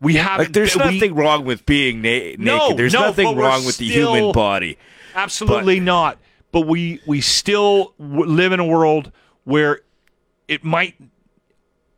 [0.00, 3.36] we have like there's we- nothing wrong with being na- No, naked there's no, nothing
[3.36, 4.78] wrong with the human body
[5.14, 6.18] Absolutely not.
[6.52, 9.10] But we we still w- live in a world
[9.44, 9.80] where
[10.48, 10.94] it might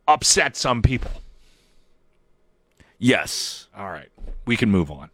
[0.07, 1.11] upset some people.
[2.99, 4.09] yes All right,
[4.45, 5.09] we can move on.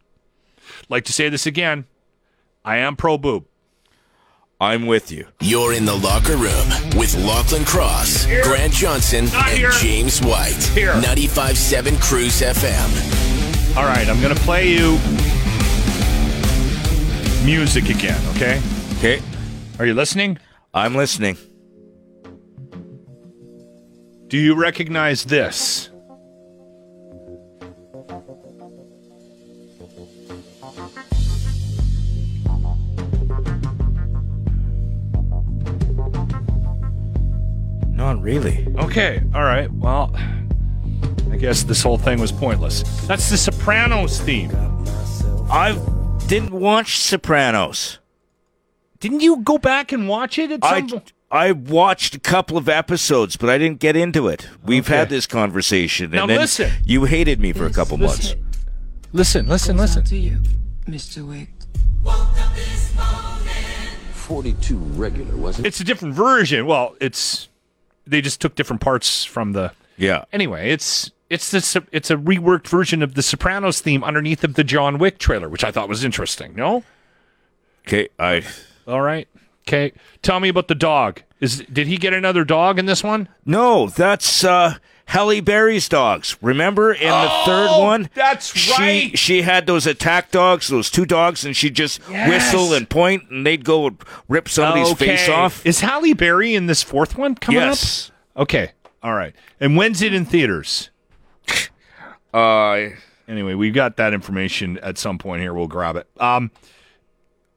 [0.88, 1.86] Like to say this again.
[2.64, 3.44] I am pro boob.
[4.60, 5.26] I'm with you.
[5.40, 9.70] You're in the locker room with Lachlan Cross, Grant Johnson, Not and here.
[9.72, 10.62] James White.
[10.74, 10.92] Here.
[10.94, 13.76] 95.7 Cruise FM.
[13.76, 14.92] All right, I'm going to play you
[17.44, 18.62] music again, okay?
[18.98, 19.20] Okay,
[19.78, 20.38] Are you listening?
[20.72, 21.36] I'm listening.
[24.34, 25.90] Do you recognize this?
[37.92, 38.66] Not really.
[38.76, 39.72] Okay, all right.
[39.72, 40.12] Well,
[41.30, 42.82] I guess this whole thing was pointless.
[43.06, 44.50] That's the Sopranos theme.
[45.48, 45.80] I
[46.26, 48.00] didn't watch Sopranos.
[48.98, 51.02] Didn't you go back and watch it at some I
[51.34, 54.48] I watched a couple of episodes, but I didn't get into it.
[54.64, 54.96] We've Okay.
[54.98, 56.70] had this conversation, and Now then listen.
[56.84, 58.36] you hated me for a couple months.
[59.12, 60.04] Listen, listen, listen.
[60.04, 60.40] to you,
[60.88, 61.26] Mr.
[61.26, 61.48] Wick.
[64.12, 65.68] 42 regular, wasn't it?
[65.68, 66.66] It's a different version.
[66.66, 67.48] Well, it's
[68.06, 69.72] they just took different parts from the.
[69.96, 70.24] Yeah.
[70.32, 74.64] Anyway, it's it's this it's a reworked version of the Sopranos theme underneath of the
[74.64, 76.54] John Wick trailer, which I thought was interesting.
[76.54, 76.84] No,
[77.86, 78.42] Okay, I
[78.86, 79.28] all right,
[79.66, 79.92] okay.
[80.22, 81.22] Tell me about the dog.
[81.40, 83.28] Is did he get another dog in this one?
[83.44, 86.36] no, that's uh Halle Berry's dogs.
[86.40, 88.08] Remember in the third one?
[88.14, 89.18] that's she, right.
[89.18, 92.28] She had those attack dogs, those two dogs, and she'd just Yes.
[92.28, 93.98] whistle and point, and they'd go and
[94.28, 95.64] rip somebody's face off.
[95.66, 98.10] Is Halle Berry in this fourth one coming yes.
[98.34, 98.42] up?
[98.44, 98.70] Okay,
[99.02, 99.34] all right.
[99.60, 100.88] And when's it in theaters?
[102.32, 102.88] Uh,
[103.26, 105.54] Anyway, we've got that information at some point here.
[105.54, 106.06] We'll grab it.
[106.18, 106.50] Um,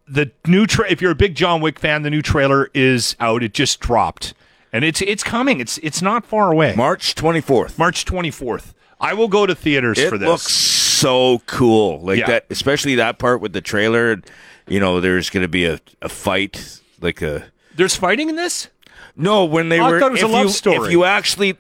[0.08, 3.44] the new tra- if you're a big John Wick fan, the new trailer is out.
[3.44, 4.34] It just dropped,
[4.72, 5.60] and it's it's coming.
[5.60, 6.76] It's it's not far away.
[6.76, 7.78] March 24th.
[7.78, 8.74] March 24th.
[9.00, 10.26] I will go to theaters It for this.
[10.28, 12.02] It looks so cool.
[12.02, 12.28] Like Yeah.
[12.28, 14.22] that, especially that part with the trailer.
[14.68, 17.46] You know, there's going to be a, a fight, like a.
[17.76, 18.70] There's fighting in this.
[19.16, 20.00] No, when they Oh, I were.
[20.00, 20.88] thought it was a love you, story.
[20.88, 21.56] If you actually,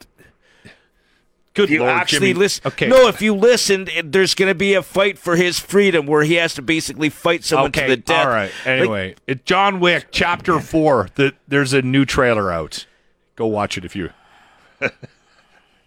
[1.57, 2.39] Good you lord, actually Jimmy.
[2.39, 2.67] listen.
[2.67, 2.87] Okay.
[2.87, 6.21] No, if you listened, eh, there's going to be a fight for his freedom where
[6.21, 7.87] he has to basically fight someone okay.
[7.87, 8.25] to the death.
[8.25, 8.51] All right.
[8.59, 11.09] Like, Anyway, it John Wick Chapter Four.
[11.15, 12.85] The, there's a new trailer out.
[13.35, 14.11] Go watch it if you.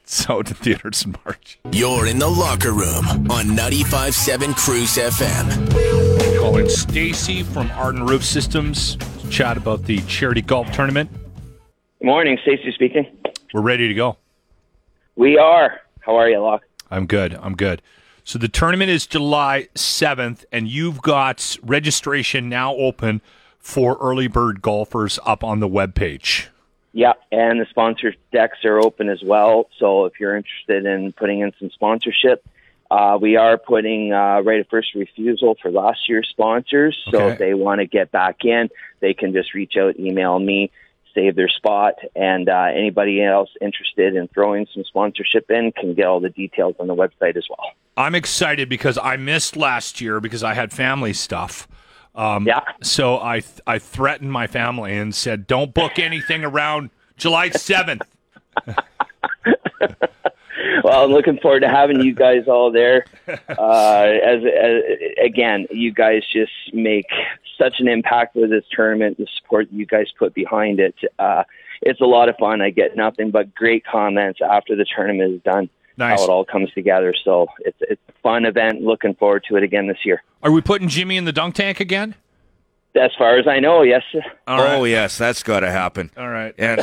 [0.05, 1.61] so to theaters in March.
[1.71, 6.41] You're in the locker room on 95.7 Cruise FM.
[6.41, 11.13] Calling Stacy from Arden Roof Systems to chat about the charity golf tournament.
[12.01, 13.07] Good morning, Stacy speaking.
[13.55, 14.17] We're ready to go.
[15.21, 15.83] We are.
[16.01, 16.63] How are you, Locke?
[16.91, 17.35] I'm good.
[17.43, 17.83] I'm good.
[18.25, 23.21] So the tournament is July 7th, and you've got registration now open
[23.59, 26.47] for early bird golfers up on the webpage.
[26.95, 29.69] Yeah, and the sponsor decks are open as well.
[29.79, 32.43] So if you're interested in putting in some sponsorship,
[32.91, 36.97] uh, we are putting uh, right of first refusal for last year's sponsors.
[37.11, 37.33] So Okay.
[37.33, 40.71] if they want to get back in, they can just reach out, email me,
[41.15, 46.07] save their spot, and uh, anybody else interested in throwing some sponsorship in can get
[46.07, 47.73] all the details on the website as well.
[47.97, 51.69] I'm excited because I missed last year because I had family stuff.
[52.15, 52.61] Um, Yeah.
[52.83, 58.03] So I th- I threatened my family and said, "Don't book anything around July 7th."
[60.83, 63.05] Well, I'm looking forward to having you guys all there.
[63.29, 63.33] Uh,
[64.25, 64.83] as, as
[65.25, 67.07] again, you guys just make
[67.59, 69.19] such an impact with this tournament.
[69.19, 71.45] The support you guys put behind it, uh,
[71.83, 72.61] it's a lot of fun.
[72.61, 75.69] I get nothing but great comments after the tournament is done.
[75.97, 76.19] Nice.
[76.19, 77.15] How it all comes together.
[77.25, 78.81] So it's it's a fun event.
[78.81, 80.23] Looking forward to it again this year.
[80.43, 82.15] Are we putting Jimmy in the dunk tank again?
[82.95, 84.03] As far as I know, yes.
[84.47, 84.75] All right.
[84.75, 86.11] Oh yes, that's got to happen.
[86.17, 86.55] All right.
[86.59, 86.81] And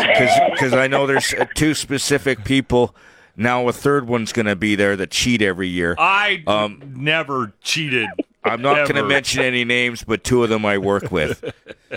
[0.52, 2.96] because I know there's uh, two specific people.
[3.38, 5.96] Now a third one's going to be there that cheat every year.
[5.98, 8.10] I Um, never cheated.
[8.44, 11.44] I'm not going to mention any names, but two of them I work with.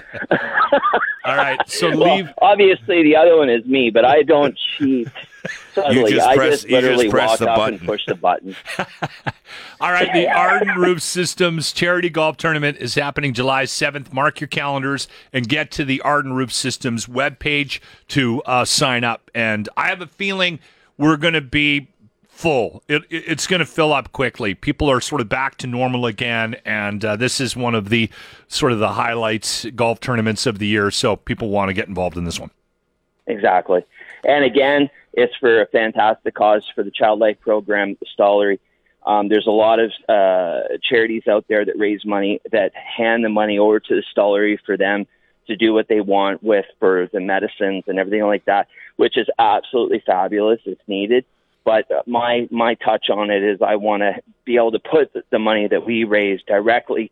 [1.25, 1.61] All right.
[1.69, 2.29] So Well, leave.
[2.43, 5.09] obviously, the other one is me, but I don't cheat
[5.75, 6.13] subtly.
[6.13, 7.75] just I press- just you just literally press walk the up button.
[7.79, 8.57] and push the button.
[9.81, 14.13] All right, the Arden Roof Systems Charity Golf Tournament is happening July 7th.
[14.13, 19.31] Mark your calendars and get to the Arden Roof Systems webpage to uh, sign up.
[19.35, 20.59] And I have a feeling
[21.01, 21.89] we're going to be
[22.29, 22.83] full.
[22.89, 24.55] It, it- it's going to fill up quickly.
[24.55, 28.09] People are sort of back to normal again, and uh, this is one of the
[28.49, 30.91] sort of the highlights golf tournaments of the year.
[30.91, 32.51] So people want to get involved in this one.
[33.27, 33.85] Exactly.
[34.25, 38.59] And again, it's for a fantastic cause for the Child Life Program, the Stollery.
[39.07, 43.29] Um, there's a lot of uh, charities out there that raise money that hand the
[43.31, 45.07] money over to the Stollery for them
[45.47, 48.69] to do what they want with for the medicines and everything like that,
[49.01, 50.61] which is absolutely fabulous.
[50.67, 51.25] It's needed.
[51.65, 55.11] But uh, my my touch on it is I want to be able to put
[55.31, 57.11] the money that we raise directly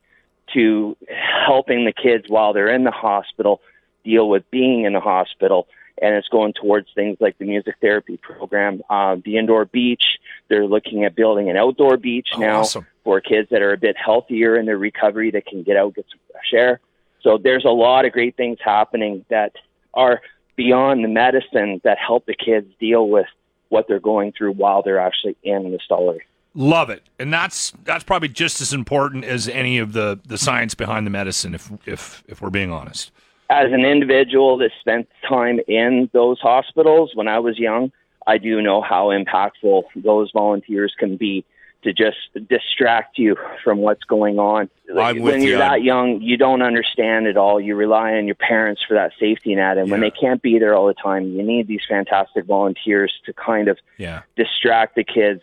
[0.53, 0.99] to
[1.47, 3.63] helping the kids while they're in the hospital
[4.05, 5.67] deal with being in the hospital.
[6.03, 10.19] And it's going towards things like the music therapy program, uh, the indoor beach.
[10.49, 12.87] They're looking at building an outdoor beach now awesome.
[13.03, 16.05] for kids that are a bit healthier in their recovery that can get out, get
[16.11, 16.81] some fresh air.
[17.23, 19.53] So there's a lot of great things happening that
[19.95, 20.21] are
[20.59, 23.27] beyond the medicine that help the kids deal with
[23.71, 26.21] what they're going through while they're actually in the Stollery.
[26.55, 30.75] Love it, and that's that's probably just as important as any of the the science
[30.75, 31.55] behind the medicine.
[31.55, 33.13] If if if we're being honest.
[33.51, 37.93] As an individual that spent time in those hospitals when I was young,
[38.27, 41.47] I do know how impactful those volunteers can be
[41.89, 44.69] to just distract you from what's going on.
[44.89, 45.59] With when you're you.
[45.59, 47.59] that young, you don't understand it all.
[47.59, 50.75] You rely on your parents for that safety net, and when they can't be there
[50.75, 54.21] all the time, you need these fantastic volunteers to kind of Yeah.
[54.37, 55.41] distract the kids,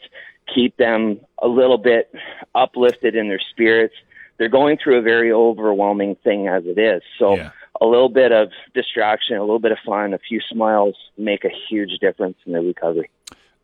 [0.54, 2.14] keep them a little bit
[2.54, 3.96] uplifted in their spirits.
[4.38, 7.02] They're going through a very overwhelming thing as it is.
[7.18, 7.52] So Yeah.
[7.82, 11.50] a little bit of distraction, a little bit of fun, a few smiles make a
[11.70, 13.10] huge difference in their recovery.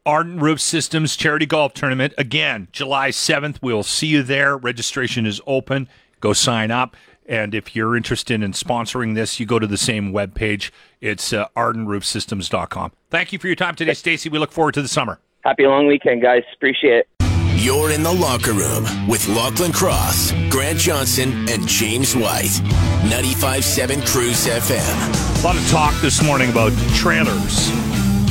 [0.05, 2.13] Ardent Roof Systems Charity Golf Tournament.
[2.17, 3.57] Again, July 7th.
[3.61, 4.57] We'll see you there.
[4.57, 5.87] Registration is open.
[6.19, 6.95] Go sign up.
[7.27, 10.71] And if you're interested in sponsoring this, you go to the same webpage.
[11.01, 12.91] It's uh, ardentroofsystems.com.
[13.11, 14.27] Thank you for your time today, Stacy.
[14.27, 15.19] We look forward to the summer.
[15.43, 16.41] Happy long weekend, guys.
[16.55, 17.07] Appreciate it.
[17.55, 22.59] You're in the locker room with Lachlan Cross, Grant Johnson, and James White.
[23.03, 25.41] 95.7 CRUZ FM.
[25.41, 27.69] A lot of talk this morning about trailers.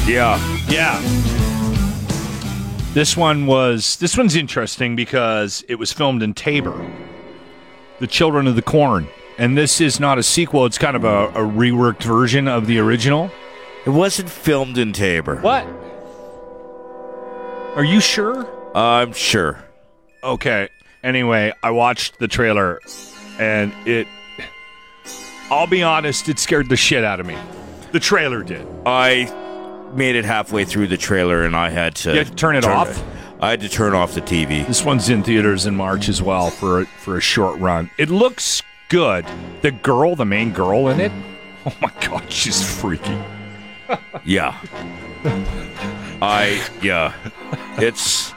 [0.04, 0.36] Yeah.
[0.68, 1.00] Yeah.
[2.92, 6.90] This one was this one's interesting because it was filmed in Taber.
[8.00, 9.06] The Children of the Corn.
[9.38, 12.80] And this is not a sequel, it's kind of a, a reworked version of the
[12.80, 13.30] original.
[13.86, 15.36] It wasn't filmed in Taber.
[15.36, 15.66] What?
[17.76, 18.48] Are you sure?
[18.74, 19.64] I'm sure.
[20.24, 20.68] Okay.
[21.04, 22.80] Anyway, I watched the trailer
[23.38, 24.08] and it
[25.48, 27.38] I'll be honest, it scared the shit out of me.
[27.92, 28.66] The trailer did.
[28.84, 29.32] I
[29.92, 32.64] made it halfway through the trailer and I had to, You had to turn it
[32.64, 33.02] off?
[33.40, 34.66] I had to turn off the TV.
[34.66, 37.90] This one's in theaters in March as well for a, for a short run.
[37.98, 39.24] It looks good.
[39.62, 41.10] The girl, the main girl in it,
[41.66, 43.18] oh my god, she's freaky.
[44.24, 44.56] Yeah.
[46.22, 47.12] I yeah.
[47.78, 48.32] It's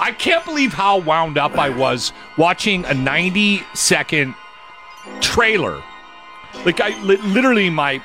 [0.00, 4.34] I can't believe how wound up I was watching a 90 second
[5.20, 5.82] trailer.
[6.66, 8.02] Like I li- literally my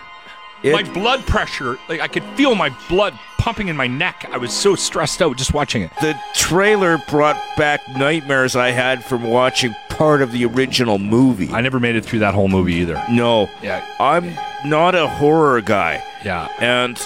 [0.63, 4.26] It- my blood pressure, like I could feel my blood pumping in my neck.
[4.32, 5.91] I was so stressed out just watching it.
[5.99, 11.49] the trailer brought back nightmares I had from watching part of the original movie.
[11.52, 13.04] I never made it through that whole movie either.
[13.12, 13.49] no.
[13.62, 13.84] Yeah.
[13.99, 14.34] I'm
[14.65, 16.02] not a horror guy.
[16.23, 16.47] Yeah.
[16.60, 16.97] And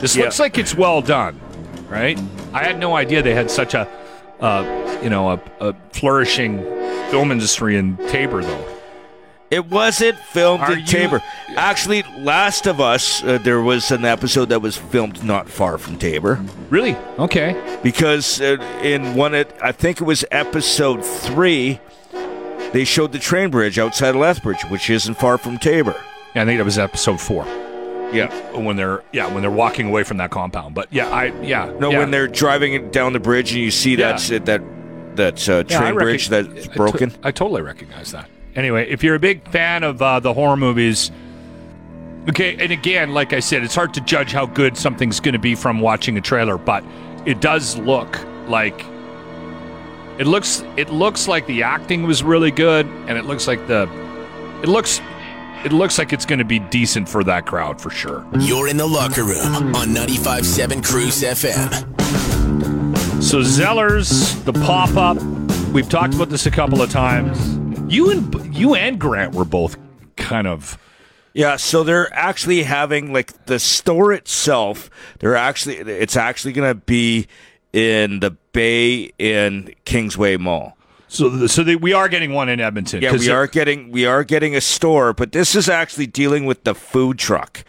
[0.00, 0.24] This Yeah.
[0.24, 1.40] looks like it's well done,
[1.88, 2.18] right?
[2.52, 3.86] I had no idea they had such a,
[4.40, 4.64] uh,
[5.04, 6.58] you know, a, a flourishing
[7.12, 8.64] film industry in Taber, though.
[9.50, 11.22] It wasn't filmed Are in you- Taber.
[11.56, 15.96] Actually, Last of Us, uh, there was an episode that was filmed not far from
[15.98, 16.96] Taber Really?
[17.18, 17.54] Okay.
[17.82, 21.78] because uh, in one, it, I think it was episode three,
[22.72, 25.94] they showed the train bridge outside of Lethbridge, which isn't far from Taber.
[26.34, 27.44] Yeah, I think that was episode four
[28.12, 28.32] Yeah.
[28.58, 30.74] when they're yeah when they're walking away from that compound.
[30.74, 31.98] But yeah, I yeah No, yeah.
[31.98, 34.08] when they're driving down the bridge and you see Yeah.
[34.08, 34.62] that's it, that
[35.14, 37.12] that uh, Yeah, I train recog- bridge that's to- broken.
[37.22, 38.28] I totally recognize that.
[38.56, 41.10] Anyway, if you're a big fan of uh, the horror movies,
[42.28, 45.38] okay, and again, like I said, it's hard to judge how good something's going to
[45.38, 46.84] be from watching a trailer, but
[47.26, 48.84] it does look like
[50.18, 53.88] it looks it looks like the acting was really good, and it looks like the
[54.62, 55.00] it looks
[55.64, 58.24] it looks like it's going to be decent for that crowd for sure.
[58.38, 63.22] You're in the locker room on 95.7 CRUZ FM.
[63.22, 65.20] So Zellers, the pop up,
[65.72, 67.63] we've talked about this a couple of times.
[67.88, 69.76] You and you and Grant were both
[70.16, 70.78] kind of
[71.32, 74.90] Yeah, so they're actually having like the store itself.
[75.18, 77.26] They're actually it's actually going to be
[77.72, 80.76] in the Bay in Kingsway Mall.
[81.08, 83.02] so so they, we are getting one in Edmonton.
[83.02, 86.46] Yeah, 'cause we are getting we are getting a store, but this is actually dealing
[86.46, 87.64] with the food truck.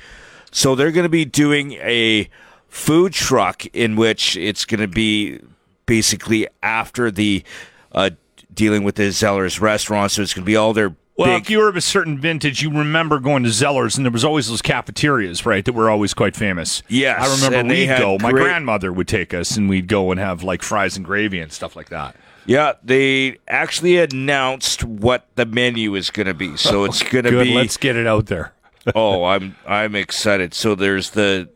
[0.51, 2.29] So they're going to be doing a
[2.69, 5.39] food truck in which it's going to be
[5.85, 7.43] basically after the
[7.91, 8.11] uh,
[8.55, 10.11] dealing with the Zellers restaurant.
[10.11, 12.19] So it's going to be all their Well, big if you were of a certain
[12.19, 15.89] vintage, you remember going to Zellers, and there was always those cafeterias, right, that were
[15.89, 16.81] always quite famous.
[16.87, 18.17] Yes, I remember and we'd had go.
[18.19, 21.39] My great- grandmother would take us, and we'd go and have like fries and gravy
[21.39, 22.15] and stuff like that.
[22.47, 26.57] Yeah, they actually announced what the menu is going to be.
[26.57, 27.53] So it's going to be.
[27.53, 28.53] let's get it out there.
[28.95, 30.53] oh, I'm I'm excited.
[30.53, 31.49] So there's the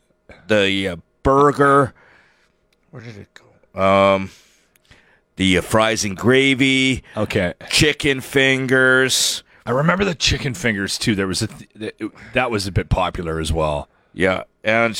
[0.47, 1.93] the uh, burger.
[2.89, 3.79] Where did it go?
[3.79, 4.31] Um,
[5.39, 7.53] the uh, fries and gravy, Okay.
[7.69, 9.41] chicken fingers.
[9.65, 11.15] I remember the chicken fingers too.
[11.15, 11.93] There was a th-
[12.33, 13.87] that was a bit popular as well.
[14.13, 14.99] Yeah, and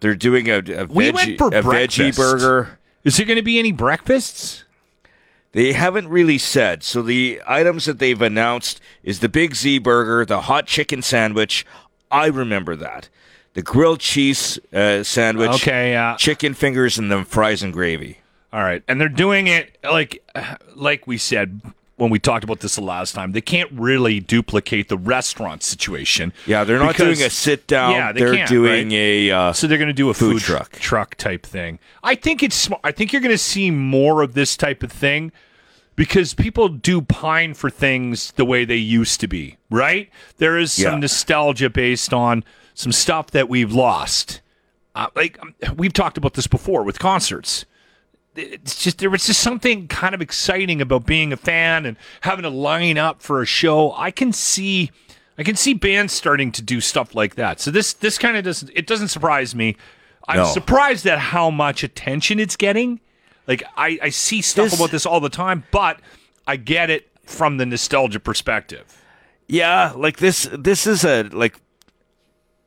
[0.00, 2.78] they're doing a, a We veggie, went for a veggie burger.
[3.04, 4.64] Is there going to be any breakfasts?
[5.52, 6.82] They haven't really said.
[6.82, 11.64] So the items that they've announced is the Big Z burger, the hot chicken sandwich.
[12.10, 13.08] I remember that.
[13.54, 15.50] The grilled cheese uh, sandwich.
[15.62, 16.16] Okay, yeah.
[16.16, 18.18] Chicken fingers and then fries and gravy.
[18.52, 20.22] All right, and they're doing it like
[20.74, 21.60] like we said
[21.96, 23.32] when we talked about this the last time.
[23.32, 26.32] They can't really duplicate the restaurant situation.
[26.46, 27.92] Yeah, they're not because- doing a sit down.
[27.92, 28.92] Yeah, they are doing right?
[28.96, 30.72] a uh, So they're going to do a food, food truck.
[30.72, 31.78] truck type thing.
[32.02, 32.68] I think it's.
[32.84, 35.32] I think you're going to see more of this type of thing
[35.96, 40.08] because people do pine for things the way they used to be, right?
[40.36, 40.98] There is some Yeah.
[41.00, 42.44] nostalgia based on
[42.74, 44.40] some stuff that we've lost.
[44.94, 47.64] Uh, like um, we've talked about this before with concerts.
[48.36, 52.42] It's just there was just something kind of exciting about being a fan and having
[52.42, 53.92] to line up for a show.
[53.92, 54.90] I can see
[55.38, 57.60] I can see bands starting to do stuff like that.
[57.60, 59.76] So this this kind of doesn't it doesn't surprise me.
[60.28, 60.44] I'm No.
[60.46, 63.00] surprised at how much attention it's getting.
[63.46, 66.00] Like I, I see stuff This- about this all the time, but
[66.46, 69.02] I get it from the nostalgia perspective.
[69.48, 70.48] Yeah, like this.
[70.52, 71.54] This is a like.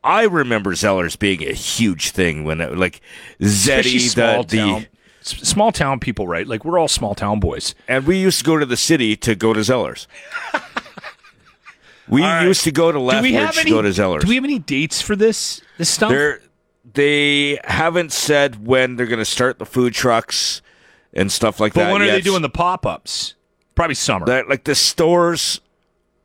[0.02, 3.02] I remember Zellers being a huge thing when it, like
[3.42, 4.88] Zeddy, the, the
[5.22, 6.48] small town people, right?
[6.48, 7.76] Like we're all small town boys.
[7.88, 10.08] and we used to go to the city to go to Zellers.
[12.08, 12.44] we right.
[12.44, 13.72] used to go to Lethbridge have to any?
[13.72, 14.22] go to Zellers.
[14.22, 16.10] Do we have any dates for this this stuff?
[16.10, 16.42] They're,
[16.94, 20.62] they haven't said when they're going to start the food trucks
[21.14, 21.92] and stuff like but that.
[21.94, 23.36] when are they doing the pop ups?
[23.76, 24.26] Probably summer.
[24.26, 24.50] that?
[24.50, 25.62] Like the stores.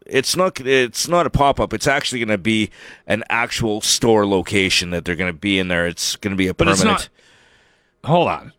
[0.07, 0.61] It's not.
[0.61, 1.73] It's not a pop up.
[1.73, 2.71] It's actually going to be
[3.07, 5.87] an actual store location that they're going to be in there.
[5.87, 7.09] It's going to be a But it's permanent.
[8.03, 8.09] not.
[8.11, 8.53] Hold on.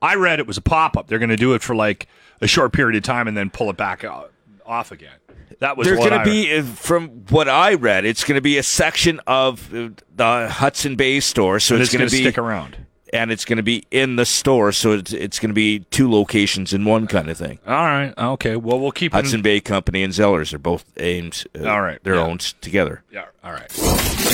[0.00, 1.06] I read it was a pop up.
[1.08, 2.06] They're going to do it for like
[2.40, 4.32] a short period of time and then pull it back out,
[4.64, 5.16] off again.
[5.60, 8.58] That was They're going to be, uh, from what I read, it's going to be
[8.58, 11.58] a section of uh, the Hudson Bay store.
[11.58, 12.76] So and it's, it's going to be stick around.
[13.12, 14.72] And it's going to be in the store.
[14.72, 17.58] So it's, it's going to be two locations in one kind of thing.
[17.66, 18.12] All right.
[18.16, 18.56] Okay.
[18.56, 19.16] Well, we'll keep it.
[19.16, 21.44] Hudson Bay Company and Zellers are both aimed.
[21.58, 22.24] Uh, All right, they're yeah.
[22.26, 23.02] owned together.
[23.10, 23.24] Yeah.
[23.42, 23.70] All right.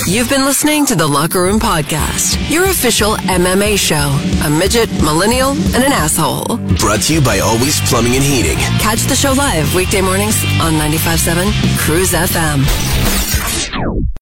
[0.07, 4.11] You've been listening to the Locker Room Podcast, your official MMA show.
[4.45, 6.57] A midget, millennial, and an asshole.
[6.77, 8.57] Brought to you by Always Plumbing and Heating.
[8.79, 14.15] Catch the show live weekday mornings on 95.7 CRUZ FM.